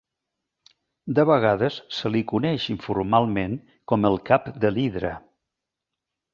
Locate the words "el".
4.13-4.21